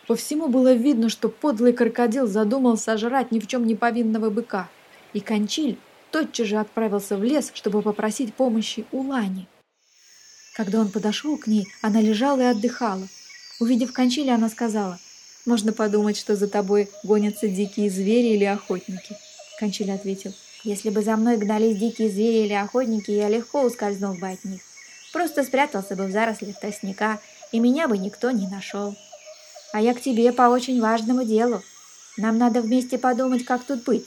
По 0.06 0.16
всему 0.16 0.48
было 0.48 0.72
видно, 0.72 1.08
что 1.08 1.28
подлый 1.28 1.72
крокодил 1.72 2.26
задумал 2.26 2.76
сожрать 2.76 3.30
ни 3.30 3.38
в 3.38 3.46
чем 3.46 3.66
не 3.66 3.76
повинного 3.76 4.28
быка, 4.28 4.68
и 5.12 5.20
Кончиль 5.20 5.78
тотчас 6.10 6.48
же 6.48 6.56
отправился 6.56 7.16
в 7.16 7.22
лес, 7.22 7.52
чтобы 7.54 7.80
попросить 7.80 8.34
помощи 8.34 8.84
у 8.90 9.02
Лани. 9.02 9.46
Когда 10.60 10.80
он 10.80 10.90
подошел 10.90 11.38
к 11.38 11.46
ней, 11.46 11.66
она 11.80 12.02
лежала 12.02 12.40
и 12.40 12.44
отдыхала. 12.44 13.08
Увидев 13.60 13.92
Кончиля, 13.92 14.34
она 14.34 14.48
сказала– 14.50 14.98
можно 15.46 15.72
подумать, 15.72 16.18
что 16.18 16.36
за 16.36 16.48
тобой 16.48 16.90
гонятся 17.02 17.48
дикие 17.48 17.90
звери 17.90 18.34
или 18.34 18.44
охотники. 18.44 19.16
Кончиль 19.58 19.90
ответил. 19.90 20.34
Если 20.64 20.90
бы 20.90 21.02
за 21.02 21.16
мной 21.16 21.38
гнались 21.38 21.78
дикие 21.78 22.10
звери 22.10 22.44
или 22.44 22.52
охотники, 22.52 23.10
я 23.10 23.28
легко 23.28 23.62
ускользнул 23.62 24.14
бы 24.14 24.28
от 24.28 24.44
них. 24.44 24.60
Просто 25.12 25.42
спрятался 25.42 25.96
бы 25.96 26.04
в 26.06 26.12
зарослях 26.12 26.60
тростника, 26.60 27.20
и 27.52 27.58
меня 27.58 27.88
бы 27.88 27.96
никто 27.96 28.30
не 28.30 28.46
нашел. 28.48 28.94
А 29.72 29.80
я 29.80 29.94
к 29.94 30.02
тебе 30.02 30.30
по 30.32 30.42
очень 30.42 30.80
важному 30.80 31.24
делу. 31.24 31.62
Нам 32.18 32.36
надо 32.36 32.60
вместе 32.60 32.98
подумать, 32.98 33.46
как 33.46 33.64
тут 33.64 33.84
быть. 33.84 34.06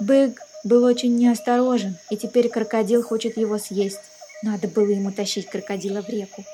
Бык 0.00 0.40
был 0.64 0.82
очень 0.82 1.16
неосторожен, 1.16 1.96
и 2.10 2.16
теперь 2.16 2.48
крокодил 2.48 3.04
хочет 3.04 3.36
его 3.36 3.56
съесть. 3.58 4.00
Надо 4.42 4.68
было 4.68 4.90
ему 4.90 5.12
тащить 5.12 5.48
крокодила 5.48 6.02
в 6.02 6.08
реку. 6.08 6.44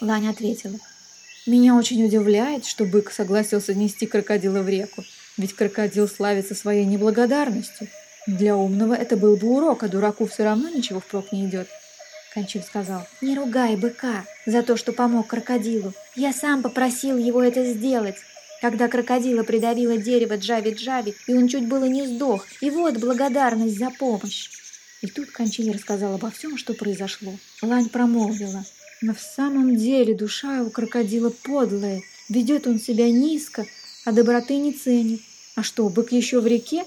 Ланя 0.00 0.30
ответила. 0.30 0.78
Меня 1.46 1.74
очень 1.74 2.04
удивляет, 2.04 2.66
что 2.66 2.84
бык 2.84 3.10
согласился 3.10 3.74
нести 3.74 4.06
крокодила 4.06 4.62
в 4.62 4.68
реку, 4.68 5.04
ведь 5.38 5.54
крокодил 5.54 6.06
славится 6.06 6.54
своей 6.54 6.84
неблагодарностью. 6.84 7.88
Для 8.26 8.56
умного 8.56 8.94
это 8.94 9.16
был 9.16 9.36
бы 9.36 9.48
урок, 9.48 9.82
а 9.82 9.88
дураку 9.88 10.26
все 10.26 10.44
равно 10.44 10.68
ничего 10.68 11.00
впрок 11.00 11.32
не 11.32 11.46
идет. 11.46 11.68
Кончиль 12.34 12.62
сказал, 12.64 13.06
«Не 13.22 13.34
ругай 13.34 13.76
быка 13.76 14.24
за 14.46 14.62
то, 14.62 14.76
что 14.76 14.92
помог 14.92 15.26
крокодилу. 15.28 15.94
Я 16.14 16.32
сам 16.32 16.62
попросил 16.62 17.16
его 17.16 17.42
это 17.42 17.64
сделать. 17.64 18.16
Когда 18.60 18.88
крокодила 18.88 19.42
придавило 19.42 19.96
дерево 19.96 20.34
Джави-Джави, 20.34 21.14
и 21.26 21.34
он 21.34 21.48
чуть 21.48 21.66
было 21.66 21.86
не 21.86 22.06
сдох. 22.06 22.46
И 22.60 22.70
вот 22.70 22.98
благодарность 22.98 23.78
за 23.78 23.90
помощь». 23.90 24.50
И 25.02 25.06
тут 25.06 25.30
Кончиль 25.30 25.72
рассказал 25.72 26.14
обо 26.14 26.30
всем, 26.30 26.58
что 26.58 26.74
произошло. 26.74 27.32
Лань 27.62 27.88
промолвила, 27.88 28.64
«Но 29.00 29.14
в 29.14 29.20
самом 29.20 29.76
деле 29.76 30.14
душа 30.14 30.62
у 30.62 30.68
крокодила 30.68 31.30
подлая. 31.30 32.02
Ведет 32.28 32.66
он 32.66 32.78
себя 32.78 33.10
низко, 33.10 33.64
а 34.04 34.12
доброты 34.12 34.58
не 34.58 34.72
ценит. 34.72 35.22
А 35.56 35.62
что, 35.62 35.88
бык 35.88 36.12
еще 36.12 36.40
в 36.40 36.46
реке?» 36.46 36.84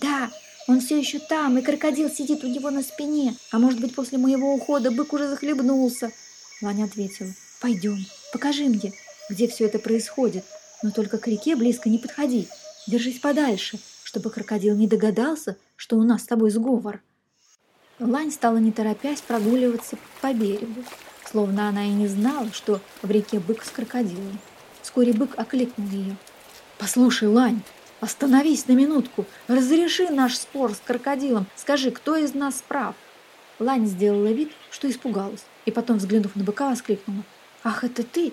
«Да, 0.00 0.32
он 0.66 0.80
все 0.80 0.98
еще 0.98 1.20
там, 1.20 1.56
и 1.56 1.62
крокодил 1.62 2.10
сидит 2.10 2.42
у 2.42 2.48
него 2.48 2.70
на 2.70 2.82
спине. 2.82 3.36
А 3.52 3.60
может 3.60 3.80
быть, 3.80 3.94
после 3.94 4.18
моего 4.18 4.52
ухода 4.54 4.90
бык 4.90 5.12
уже 5.12 5.28
захлебнулся?» 5.28 6.10
Ваня 6.60 6.84
ответила. 6.84 7.32
«Пойдем, 7.60 8.04
покажи 8.32 8.64
мне, 8.64 8.92
где 9.30 9.46
все 9.46 9.66
это 9.66 9.78
происходит. 9.78 10.44
Но 10.82 10.90
только 10.90 11.18
к 11.18 11.28
реке 11.28 11.54
близко 11.54 11.88
не 11.88 11.98
подходи. 11.98 12.48
Держись 12.88 13.20
подальше, 13.20 13.78
чтобы 14.02 14.30
крокодил 14.30 14.74
не 14.74 14.88
догадался, 14.88 15.56
что 15.76 15.96
у 15.96 16.02
нас 16.02 16.22
с 16.22 16.26
тобой 16.26 16.50
сговор». 16.50 17.00
Лань 18.06 18.32
стала 18.32 18.56
не 18.56 18.72
торопясь 18.72 19.20
прогуливаться 19.20 19.96
по 20.20 20.32
берегу, 20.32 20.84
словно 21.30 21.68
она 21.68 21.84
и 21.84 21.90
не 21.90 22.08
знала, 22.08 22.52
что 22.52 22.80
в 23.02 23.10
реке 23.10 23.38
бык 23.38 23.64
с 23.64 23.70
крокодилом. 23.70 24.38
Вскоре 24.82 25.12
бык 25.12 25.34
окликнул 25.36 25.88
ее. 25.88 26.16
«Послушай, 26.78 27.28
Лань, 27.28 27.62
«Остановись 28.02 28.66
на 28.66 28.72
минутку! 28.72 29.26
Разреши 29.46 30.08
наш 30.08 30.36
спор 30.36 30.74
с 30.74 30.80
крокодилом! 30.84 31.46
Скажи, 31.54 31.92
кто 31.92 32.16
из 32.16 32.34
нас 32.34 32.60
прав?» 32.66 32.96
Лань 33.60 33.86
сделала 33.86 34.32
вид, 34.32 34.50
что 34.72 34.90
испугалась, 34.90 35.44
и 35.66 35.70
потом, 35.70 35.98
взглянув 35.98 36.34
на 36.34 36.42
быка, 36.42 36.68
воскликнула. 36.68 37.22
«Ах, 37.62 37.84
это 37.84 38.02
ты! 38.02 38.32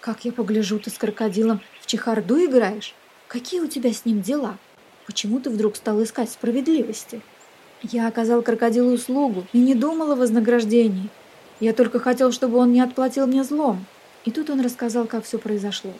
Как 0.00 0.24
я 0.24 0.30
погляжу, 0.30 0.78
ты 0.78 0.90
с 0.90 0.98
крокодилом 0.98 1.60
в 1.80 1.86
чехарду 1.86 2.38
играешь? 2.44 2.94
Какие 3.26 3.58
у 3.58 3.66
тебя 3.66 3.92
с 3.92 4.04
ним 4.04 4.22
дела? 4.22 4.56
Почему 5.04 5.40
ты 5.40 5.50
вдруг 5.50 5.74
стал 5.74 6.00
искать 6.04 6.30
справедливости?» 6.30 7.20
«Я 7.82 8.08
оказал 8.08 8.42
крокодилу 8.42 8.92
услугу 8.92 9.46
и 9.52 9.58
не 9.58 9.74
думал 9.74 10.12
о 10.12 10.16
вознаграждении. 10.16 11.08
Я 11.60 11.72
только 11.72 11.98
хотел, 11.98 12.32
чтобы 12.32 12.58
он 12.58 12.72
не 12.72 12.80
отплатил 12.80 13.26
мне 13.26 13.44
злом». 13.44 13.84
И 14.24 14.30
тут 14.30 14.50
он 14.50 14.60
рассказал, 14.60 15.06
как 15.06 15.24
все 15.24 15.38
произошло. 15.38 15.92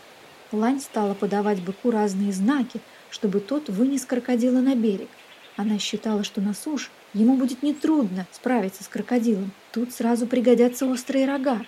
Лань 0.53 0.81
стала 0.81 1.15
подавать 1.15 1.63
быку 1.63 1.91
разные 1.91 2.33
знаки, 2.33 2.81
чтобы 3.11 3.41
тот 3.41 3.69
вынес 3.69 4.05
крокодила 4.05 4.61
на 4.61 4.75
берег. 4.75 5.09
Она 5.57 5.79
считала, 5.79 6.25
что 6.25 6.41
на 6.41 6.55
суше 6.55 6.91
ему 7.15 7.37
будет 7.37 7.63
нетрудно 7.63 8.27
справиться 8.33 8.85
с 8.85 8.89
крокодилом. 8.89 9.51
Тут 9.73 9.93
сразу 9.93 10.27
пригодятся 10.27 10.87
острые 10.87 11.27
рога. 11.27 11.63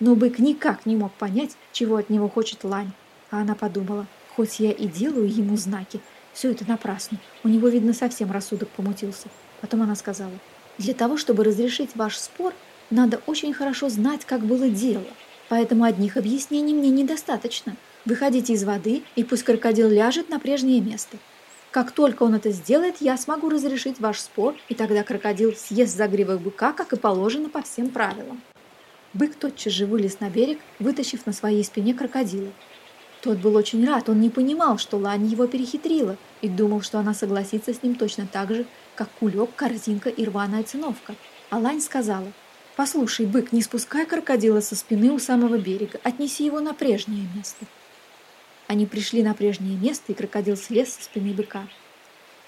Но 0.00 0.14
бык 0.14 0.38
никак 0.38 0.86
не 0.86 0.96
мог 0.96 1.12
понять, 1.12 1.56
чего 1.72 1.96
от 1.96 2.10
него 2.10 2.28
хочет 2.28 2.64
лань. 2.64 2.92
А 3.30 3.42
она 3.42 3.54
подумала, 3.54 4.06
хоть 4.34 4.58
я 4.58 4.72
и 4.72 4.86
делаю 4.86 5.28
ему 5.28 5.56
знаки, 5.56 6.00
все 6.32 6.50
это 6.50 6.66
напрасно. 6.66 7.18
У 7.44 7.48
него, 7.48 7.68
видно, 7.68 7.92
совсем 7.92 8.32
рассудок 8.32 8.68
помутился. 8.70 9.28
Потом 9.60 9.82
она 9.82 9.94
сказала, 9.94 10.32
для 10.78 10.94
того, 10.94 11.16
чтобы 11.16 11.44
разрешить 11.44 11.90
ваш 11.94 12.16
спор, 12.16 12.54
надо 12.88 13.20
очень 13.26 13.52
хорошо 13.52 13.88
знать, 13.88 14.24
как 14.24 14.40
было 14.40 14.68
дело. 14.68 15.04
Поэтому 15.48 15.84
одних 15.84 16.16
объяснений 16.16 16.74
мне 16.74 16.90
недостаточно. 16.90 17.76
Выходите 18.04 18.52
из 18.52 18.64
воды, 18.64 19.02
и 19.16 19.24
пусть 19.24 19.42
крокодил 19.42 19.88
ляжет 19.88 20.28
на 20.30 20.38
прежнее 20.40 20.80
место. 20.80 21.18
Как 21.70 21.92
только 21.92 22.22
он 22.22 22.34
это 22.34 22.50
сделает, 22.50 22.96
я 23.00 23.16
смогу 23.16 23.48
разрешить 23.48 24.00
ваш 24.00 24.18
спор, 24.18 24.56
и 24.68 24.74
тогда 24.74 25.04
крокодил 25.04 25.54
съест 25.54 25.96
загривок 25.96 26.40
быка, 26.40 26.72
как 26.72 26.92
и 26.92 26.96
положено 26.96 27.48
по 27.48 27.62
всем 27.62 27.90
правилам. 27.90 28.40
Бык 29.12 29.34
тотчас 29.34 29.72
же 29.72 29.86
вылез 29.86 30.20
на 30.20 30.30
берег, 30.30 30.58
вытащив 30.78 31.26
на 31.26 31.32
своей 31.32 31.62
спине 31.64 31.94
крокодила. 31.94 32.50
Тот 33.22 33.36
был 33.38 33.54
очень 33.56 33.86
рад, 33.86 34.08
он 34.08 34.20
не 34.20 34.30
понимал, 34.30 34.78
что 34.78 34.96
Лань 34.96 35.26
его 35.26 35.46
перехитрила, 35.46 36.16
и 36.40 36.48
думал, 36.48 36.80
что 36.80 36.98
она 36.98 37.12
согласится 37.12 37.74
с 37.74 37.82
ним 37.82 37.94
точно 37.94 38.26
так 38.26 38.54
же, 38.54 38.64
как 38.94 39.10
кулек, 39.18 39.50
корзинка 39.54 40.08
и 40.08 40.24
рваная 40.24 40.62
циновка. 40.62 41.14
А 41.50 41.58
Лань 41.58 41.82
сказала, 41.82 42.32
«Послушай, 42.76 43.26
бык, 43.26 43.52
не 43.52 43.60
спускай 43.60 44.06
крокодила 44.06 44.60
со 44.60 44.74
спины 44.74 45.10
у 45.10 45.18
самого 45.18 45.58
берега, 45.58 46.00
отнеси 46.02 46.44
его 46.44 46.60
на 46.60 46.72
прежнее 46.72 47.26
место». 47.34 47.66
Они 48.68 48.86
пришли 48.86 49.22
на 49.22 49.34
прежнее 49.34 49.76
место, 49.76 50.12
и 50.12 50.14
крокодил 50.14 50.56
слез 50.56 50.94
со 50.94 51.02
спины 51.02 51.34
быка. 51.34 51.66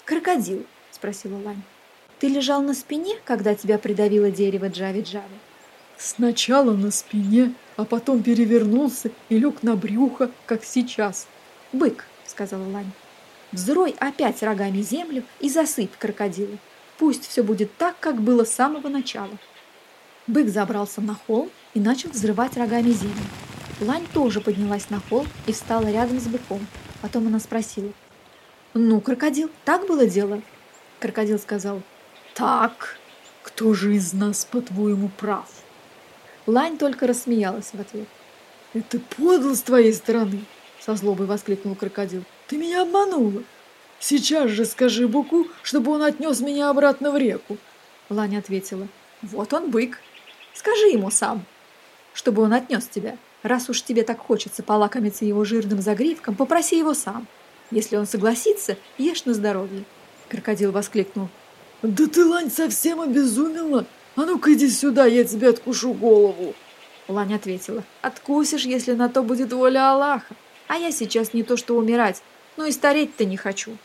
«Крокодил?»– 0.05 0.65
спросила 0.91 1.37
Лань. 1.43 1.61
«Ты 2.17 2.29
лежал 2.29 2.61
на 2.63 2.73
спине, 2.73 3.15
когда 3.25 3.53
тебя 3.53 3.77
придавило 3.77 4.31
дерево 4.31 4.69
Джави-Джави?» 4.69 5.37
«Сначала 5.97 6.73
на 6.73 6.89
спине, 6.91 7.53
а 7.75 7.85
потом 7.85 8.23
перевернулся 8.23 9.11
и 9.29 9.37
лег 9.37 9.63
на 9.63 9.75
брюхо, 9.75 10.31
как 10.45 10.63
сейчас». 10.63 11.27
«Бык»,– 11.71 12.05
сказала 12.25 12.67
Лань. 12.69 12.91
«Взрой 13.51 13.95
опять 13.99 14.43
рогами 14.43 14.81
землю 14.81 15.23
и 15.39 15.49
засыпь 15.49 15.97
крокодила. 15.97 16.57
Пусть 16.97 17.27
все 17.27 17.43
будет 17.43 17.75
так, 17.77 17.95
как 17.99 18.21
было 18.21 18.43
с 18.43 18.53
самого 18.53 18.87
начала». 18.87 19.37
Бык 20.27 20.49
забрался 20.49 21.01
на 21.01 21.15
холм 21.15 21.49
и 21.73 21.79
начал 21.79 22.09
взрывать 22.09 22.55
рогами 22.55 22.91
землю. 22.91 23.23
Лань 23.81 24.07
тоже 24.13 24.39
поднялась 24.39 24.89
на 24.89 25.01
холм 25.09 25.27
и 25.47 25.51
встала 25.51 25.91
рядом 25.91 26.19
с 26.19 26.27
быком. 26.27 26.65
Потом 27.01 27.27
она 27.27 27.39
спросила. 27.39 27.91
«Ну, 28.73 29.01
крокодил, 29.01 29.49
так 29.65 29.87
было 29.87 30.05
дело?» 30.07 30.41
Крокодил 30.99 31.37
сказал. 31.39 31.81
«Так. 32.33 32.97
Кто 33.41 33.73
же 33.73 33.95
из 33.95 34.13
нас, 34.13 34.45
по-твоему, 34.45 35.09
прав?» 35.09 35.62
Лань 36.45 36.77
только 36.77 37.07
рассмеялась 37.07 37.71
в 37.73 37.79
ответ. 37.79 38.07
«Это 38.73 38.99
подло 38.99 39.53
с 39.53 39.61
твоей 39.61 39.93
стороны!» 39.93 40.45
Со 40.79 40.95
злобой 40.95 41.27
воскликнул 41.27 41.75
крокодил. 41.75 42.23
«Ты 42.47 42.57
меня 42.57 42.81
обманула! 42.81 43.43
Сейчас 43.99 44.49
же 44.49 44.65
скажи 44.65 45.07
Буку, 45.07 45.47
чтобы 45.61 45.91
он 45.91 46.01
отнес 46.01 46.41
меня 46.41 46.69
обратно 46.69 47.11
в 47.11 47.17
реку!» 47.17 47.57
Лань 48.09 48.37
ответила. 48.37 48.87
«Вот 49.21 49.53
он 49.53 49.69
бык. 49.69 49.99
Скажи 50.53 50.87
ему 50.87 51.09
сам, 51.09 51.45
чтобы 52.13 52.41
он 52.41 52.53
отнес 52.53 52.87
тебя». 52.87 53.17
Раз 53.43 53.69
уж 53.69 53.83
тебе 53.83 54.03
так 54.03 54.19
хочется 54.19 54.63
полакомиться 54.63 55.25
его 55.25 55.43
жирным 55.43 55.81
загривком, 55.81 56.35
попроси 56.35 56.77
его 56.77 56.93
сам. 56.93 57.27
Если 57.71 57.97
он 57.97 58.07
согласится, 58.07 58.77
ешь 58.97 59.25
на 59.25 59.33
здоровье. 59.33 59.83
Крокодил 60.29 60.71
воскликнул. 60.71 61.27
Да 61.81 62.07
ты, 62.07 62.25
Лань, 62.25 62.49
совсем 62.49 63.01
обезумела? 63.01 63.85
А 64.15 64.25
ну-ка 64.25 64.53
иди 64.53 64.69
сюда, 64.69 65.05
я 65.05 65.23
тебе 65.23 65.49
откушу 65.49 65.93
голову. 65.93 66.53
Лань 67.07 67.33
ответила. 67.33 67.83
Откусишь, 68.01 68.65
если 68.65 68.93
на 68.93 69.09
то 69.09 69.23
будет 69.23 69.51
воля 69.53 69.91
Аллаха. 69.91 70.35
А 70.67 70.77
я 70.77 70.91
сейчас 70.91 71.33
не 71.33 71.43
то 71.43 71.57
что 71.57 71.75
умирать, 71.75 72.21
но 72.55 72.65
и 72.65 72.71
стареть-то 72.71 73.25
не 73.25 73.37
хочу. 73.37 73.77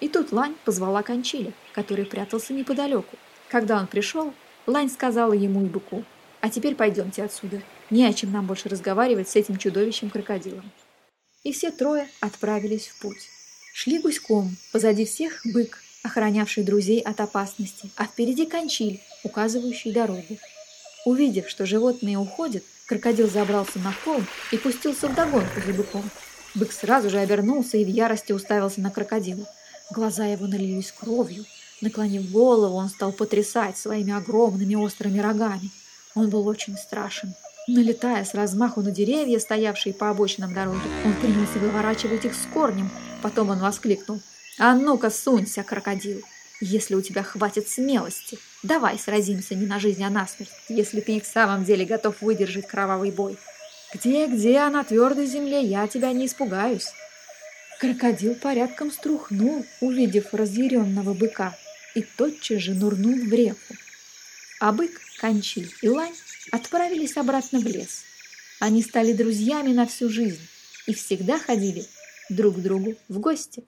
И 0.00 0.08
тут 0.08 0.32
Лань 0.32 0.54
позвала 0.64 1.02
Кончиля, 1.02 1.52
который 1.72 2.04
прятался 2.04 2.52
неподалеку. 2.52 3.16
Когда 3.48 3.78
он 3.78 3.86
пришел, 3.86 4.34
Лань 4.66 4.90
сказала 4.90 5.32
ему 5.32 5.64
и 5.64 5.68
быку. 5.68 6.04
А 6.40 6.50
теперь 6.50 6.74
пойдемте 6.74 7.22
отсюда. 7.22 7.62
Не 7.90 8.04
о 8.04 8.12
чем 8.12 8.32
нам 8.32 8.46
больше 8.46 8.68
разговаривать 8.68 9.28
с 9.28 9.36
этим 9.36 9.56
чудовищем-крокодилом. 9.56 10.70
И 11.44 11.52
все 11.52 11.70
трое 11.70 12.08
отправились 12.20 12.88
в 12.88 13.00
путь. 13.00 13.28
Шли 13.72 14.00
гуськом, 14.00 14.56
позади 14.72 15.04
всех 15.04 15.40
бык, 15.44 15.78
охранявший 16.02 16.64
друзей 16.64 17.00
от 17.00 17.20
опасности, 17.20 17.90
а 17.96 18.04
впереди 18.04 18.46
кончиль, 18.46 19.00
указывающий 19.24 19.92
дорогу. 19.92 20.38
Увидев, 21.04 21.48
что 21.48 21.66
животные 21.66 22.18
уходят, 22.18 22.64
крокодил 22.86 23.28
забрался 23.28 23.78
на 23.78 23.92
холм 23.92 24.26
и 24.50 24.58
пустился 24.58 25.08
в 25.08 25.14
догонку 25.14 25.60
за 25.64 25.72
быком. 25.72 26.08
Бык 26.54 26.72
сразу 26.72 27.08
же 27.08 27.18
обернулся 27.18 27.78
и 27.78 27.84
в 27.84 27.88
ярости 27.88 28.32
уставился 28.32 28.80
на 28.80 28.90
крокодила. 28.90 29.46
Глаза 29.90 30.26
его 30.26 30.46
налились 30.46 30.92
кровью. 30.92 31.44
Наклонив 31.80 32.30
голову, 32.30 32.76
он 32.76 32.88
стал 32.88 33.12
потрясать 33.12 33.76
своими 33.76 34.12
огромными 34.12 34.74
острыми 34.74 35.18
рогами. 35.18 35.70
Он 36.14 36.28
был 36.28 36.46
очень 36.46 36.76
страшен. 36.76 37.34
Налетая 37.66 38.24
с 38.24 38.34
размаху 38.34 38.82
на 38.82 38.90
деревья, 38.90 39.38
стоявшие 39.38 39.94
по 39.94 40.10
обочинам 40.10 40.52
дороги, 40.52 40.80
он 41.04 41.14
принялся 41.14 41.58
выворачивать 41.58 42.24
их 42.24 42.34
с 42.34 42.46
корнем. 42.52 42.90
Потом 43.22 43.50
он 43.50 43.58
воскликнул. 43.60 44.20
«А 44.58 44.74
ну-ка, 44.74 45.10
сунься, 45.10 45.62
крокодил! 45.62 46.22
Если 46.60 46.94
у 46.94 47.02
тебя 47.02 47.22
хватит 47.22 47.68
смелости, 47.68 48.38
Давай 48.62 48.96
сразимся 48.96 49.56
не 49.56 49.66
на 49.66 49.80
жизнь, 49.80 50.04
а 50.04 50.10
на 50.10 50.26
смерть, 50.26 50.52
если 50.68 51.00
ты 51.00 51.16
и 51.16 51.20
в 51.20 51.26
самом 51.26 51.64
деле 51.64 51.84
готов 51.84 52.22
выдержать 52.22 52.68
кровавый 52.68 53.10
бой. 53.10 53.36
Где-где, 53.92 54.58
а 54.58 54.70
на 54.70 54.84
твердой 54.84 55.26
земле 55.26 55.64
я 55.64 55.88
тебя 55.88 56.12
не 56.12 56.26
испугаюсь. 56.26 56.86
Крокодил 57.80 58.36
порядком 58.36 58.92
струхнул, 58.92 59.66
увидев 59.80 60.32
разъяренного 60.32 61.12
быка, 61.12 61.58
и 61.96 62.02
тотчас 62.02 62.62
же 62.62 62.74
нурнул 62.74 63.16
в 63.16 63.32
реку. 63.32 63.74
А 64.60 64.70
бык, 64.70 64.92
Кончиль 65.20 65.72
и 65.82 65.88
Лань 65.88 66.14
отправились 66.52 67.16
обратно 67.16 67.58
в 67.58 67.66
лес. 67.66 68.04
Они 68.60 68.80
стали 68.80 69.12
друзьями 69.12 69.72
на 69.72 69.88
всю 69.88 70.08
жизнь 70.08 70.46
и 70.86 70.94
всегда 70.94 71.40
ходили 71.40 71.84
друг 72.28 72.56
к 72.56 72.60
другу 72.60 72.94
в 73.08 73.18
гости. 73.18 73.64